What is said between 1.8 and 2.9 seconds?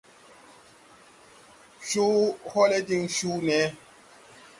Co hoole